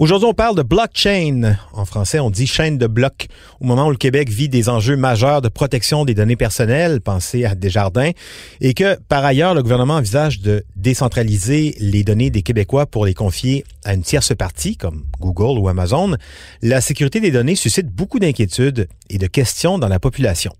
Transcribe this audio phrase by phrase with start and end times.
[0.00, 1.56] Aujourd'hui, on parle de blockchain.
[1.72, 3.26] En français, on dit chaîne de blocs.
[3.58, 7.44] Au moment où le Québec vit des enjeux majeurs de protection des données personnelles, pensez
[7.44, 8.12] à Desjardins,
[8.60, 13.14] et que, par ailleurs, le gouvernement envisage de décentraliser les données des Québécois pour les
[13.14, 16.14] confier à une tierce partie, comme Google ou Amazon,
[16.62, 20.52] la sécurité des données suscite beaucoup d'inquiétudes et de questions dans la population.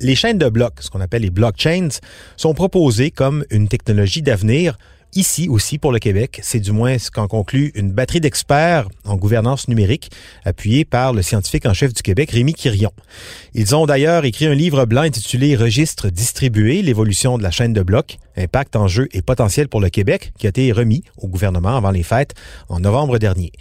[0.00, 1.90] Les chaînes de blocs, ce qu'on appelle les blockchains,
[2.36, 4.76] sont proposées comme une technologie d'avenir
[5.16, 6.40] ici aussi pour le Québec.
[6.42, 10.10] C'est du moins ce qu'en conclut une batterie d'experts en gouvernance numérique
[10.44, 12.92] appuyée par le scientifique en chef du Québec, Rémi Quirion.
[13.54, 17.82] Ils ont d'ailleurs écrit un livre blanc intitulé Registre distribué, l'évolution de la chaîne de
[17.82, 21.90] blocs, impact, enjeu et potentiel pour le Québec, qui a été remis au gouvernement avant
[21.90, 22.34] les fêtes
[22.68, 23.52] en novembre dernier.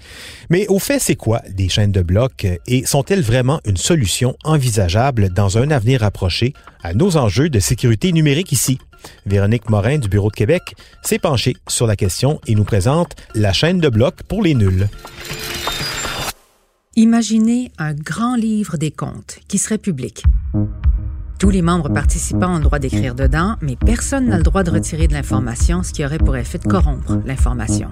[0.50, 5.30] Mais au fait, c'est quoi des chaînes de blocs et sont-elles vraiment une solution envisageable
[5.30, 8.80] dans un avenir approché à nos enjeux de sécurité numérique ici?
[9.26, 13.54] Véronique Morin du Bureau de Québec s'est penchée sur la question et nous présente la
[13.54, 14.88] chaîne de blocs pour les nuls.
[16.96, 20.24] Imaginez un grand livre des comptes qui serait public.
[21.40, 24.72] Tous les membres participants ont le droit d'écrire dedans, mais personne n'a le droit de
[24.72, 27.90] retirer de l'information, ce qui aurait pour effet de corrompre l'information.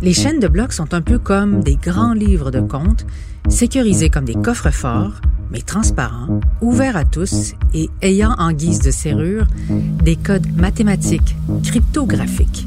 [0.00, 3.06] Les chaînes de blocs sont un peu comme des grands livres de comptes,
[3.48, 8.90] sécurisés comme des coffres forts, mais transparents, ouverts à tous et ayant en guise de
[8.90, 12.66] serrure des codes mathématiques, cryptographiques.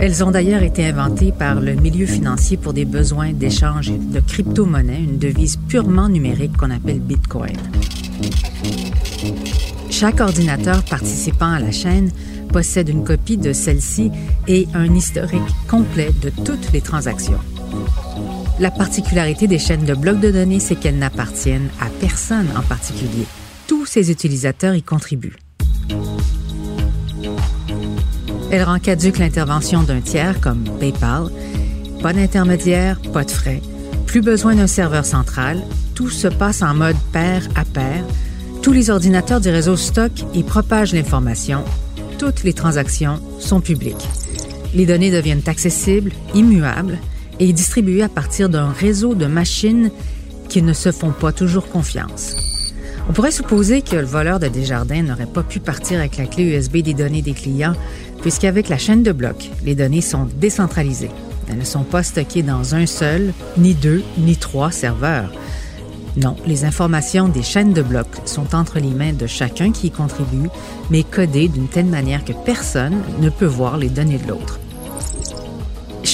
[0.00, 5.02] Elles ont d'ailleurs été inventées par le milieu financier pour des besoins d'échange de crypto-monnaie,
[5.02, 7.56] une devise purement numérique qu'on appelle Bitcoin.
[9.90, 12.10] Chaque ordinateur participant à la chaîne
[12.52, 14.10] possède une copie de celle-ci
[14.46, 17.40] et un historique complet de toutes les transactions.
[18.60, 23.24] La particularité des chaînes de blocs de données, c'est qu'elles n'appartiennent à personne en particulier.
[23.68, 25.36] Tous ces utilisateurs y contribuent.
[28.50, 31.28] Elle rend caduque l'intervention d'un tiers comme PayPal.
[32.02, 33.62] Pas d'intermédiaire, pas de frais.
[34.06, 35.62] Plus besoin d'un serveur central.
[35.94, 38.04] Tout se passe en mode pair à pair.
[38.62, 41.62] Tous les ordinateurs du réseau stockent et propagent l'information.
[42.18, 44.08] Toutes les transactions sont publiques.
[44.74, 46.98] Les données deviennent accessibles, immuables
[47.40, 49.90] et distribuées à partir d'un réseau de machines
[50.48, 52.34] qui ne se font pas toujours confiance.
[53.08, 56.44] On pourrait supposer que le voleur de Desjardins n'aurait pas pu partir avec la clé
[56.44, 57.74] USB des données des clients
[58.22, 61.10] puisqu'avec la chaîne de blocs, les données sont décentralisées.
[61.48, 65.32] Elles ne sont pas stockées dans un seul, ni deux, ni trois serveurs.
[66.16, 69.90] Non, les informations des chaînes de blocs sont entre les mains de chacun qui y
[69.90, 70.48] contribue,
[70.90, 74.58] mais codées d'une telle manière que personne ne peut voir les données de l'autre.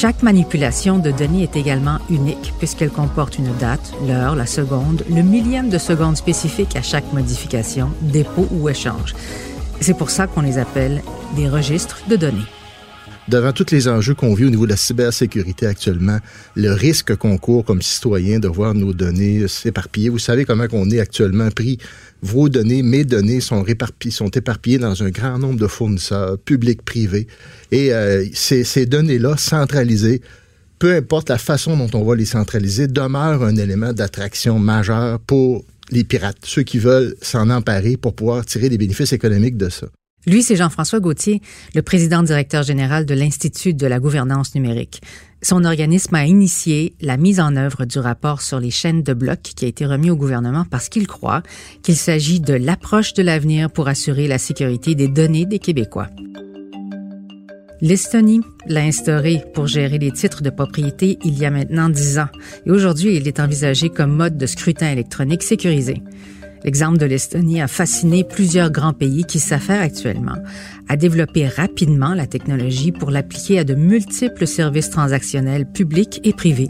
[0.04, 5.22] Chaque manipulation de données est également unique puisqu'elle comporte une date, l'heure, la seconde, le
[5.22, 9.14] millième de seconde spécifique à chaque modification, dépôt ou échange.
[9.80, 11.02] C'est pour ça qu'on les appelle
[11.36, 12.44] des registres de données.
[13.26, 16.18] Devant tous les enjeux qu'on vit au niveau de la cybersécurité actuellement,
[16.56, 20.90] le risque qu'on court comme citoyen de voir nos données s'éparpiller, vous savez comment on
[20.90, 21.78] est actuellement pris.
[22.20, 26.82] Vos données, mes données sont réparpillées, sont éparpillées dans un grand nombre de fournisseurs, publics,
[26.82, 27.26] privés.
[27.72, 30.20] Et euh, ces, ces données-là, centralisées,
[30.78, 35.64] peu importe la façon dont on va les centraliser, demeurent un élément d'attraction majeur pour
[35.90, 39.86] les pirates, ceux qui veulent s'en emparer pour pouvoir tirer des bénéfices économiques de ça.
[40.26, 41.42] Lui, c'est Jean-François Gauthier,
[41.74, 45.02] le président directeur général de l'Institut de la gouvernance numérique.
[45.42, 49.42] Son organisme a initié la mise en œuvre du rapport sur les chaînes de blocs
[49.42, 51.42] qui a été remis au gouvernement parce qu'il croit
[51.82, 56.08] qu'il s'agit de l'approche de l'avenir pour assurer la sécurité des données des Québécois.
[57.82, 62.28] L'Estonie l'a instauré pour gérer les titres de propriété il y a maintenant dix ans
[62.64, 66.00] et aujourd'hui il est envisagé comme mode de scrutin électronique sécurisé.
[66.64, 70.36] L'exemple de l'Estonie a fasciné plusieurs grands pays qui s'affairent actuellement
[70.88, 76.68] à développer rapidement la technologie pour l'appliquer à de multiples services transactionnels publics et privés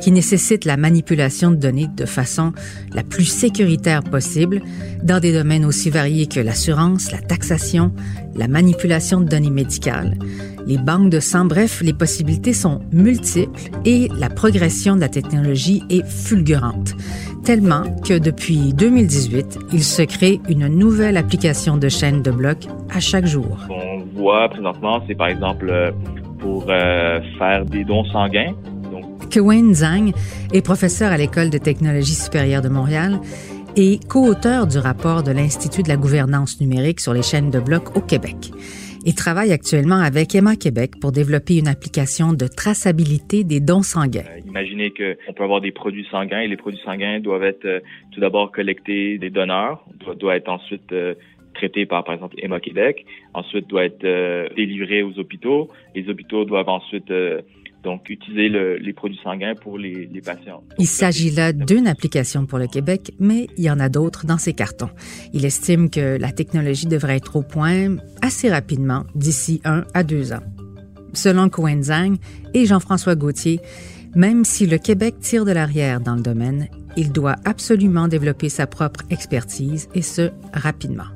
[0.00, 2.52] qui nécessitent la manipulation de données de façon
[2.92, 4.62] la plus sécuritaire possible
[5.02, 7.92] dans des domaines aussi variés que l'assurance, la taxation,
[8.34, 10.18] la manipulation de données médicales,
[10.66, 15.82] les banques de sang, bref, les possibilités sont multiples et la progression de la technologie
[15.90, 16.94] est fulgurante,
[17.46, 22.98] tellement que depuis 2018, il se crée une nouvelle application de chaîne de blocs à
[22.98, 23.56] chaque jour.
[23.70, 25.92] On voit présentement, c'est par exemple euh,
[26.40, 28.52] pour euh, faire des dons sanguins.
[28.90, 29.74] Donc...
[29.74, 30.12] Zhang
[30.52, 33.20] est professeur à l'École de technologie supérieure de Montréal
[33.76, 37.96] et co-auteur du rapport de l'Institut de la gouvernance numérique sur les chaînes de blocs
[37.96, 38.50] au Québec.
[39.08, 44.24] Il travaille actuellement avec Emma Québec pour développer une application de traçabilité des dons sanguins.
[44.28, 47.78] Euh, imaginez qu'on peut avoir des produits sanguins et les produits sanguins doivent être euh,
[48.10, 50.92] tout d'abord collectés des donneurs, doivent doit être ensuite
[51.56, 53.04] euh, traités par, par exemple, Emma Québec,
[53.34, 55.70] ensuite doit être délivré aux hôpitaux.
[55.94, 57.12] Les hôpitaux doivent ensuite
[57.82, 60.62] donc utiliser les produits sanguins pour les, patients.
[60.78, 64.38] il s'agit là d'une application pour le Québec, mais il y en a d'autres dans
[64.38, 64.90] ces cartons.
[65.32, 70.32] Il estime que la technologie devrait être au point assez rapidement, d'ici un à deux
[70.32, 70.42] ans.
[71.12, 72.16] Selon Cohen Zhang
[72.54, 73.60] et Jean-François Gauthier,
[74.16, 78.66] même si le Québec tire de l'arrière dans le domaine, il doit absolument développer sa
[78.66, 81.06] propre expertise et ce, rapidement.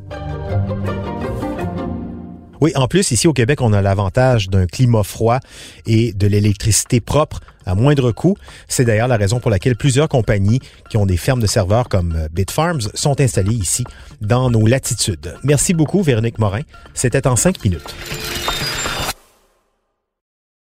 [2.61, 5.41] Oui, en plus, ici au Québec, on a l'avantage d'un climat froid
[5.87, 8.37] et de l'électricité propre à moindre coût.
[8.69, 10.61] C'est d'ailleurs la raison pour laquelle plusieurs compagnies
[10.91, 13.85] qui ont des fermes de serveurs comme euh, Bitfarms sont installées ici
[14.21, 15.35] dans nos latitudes.
[15.43, 16.63] Merci beaucoup, Véronique Morin.
[16.93, 17.95] C'était en cinq minutes.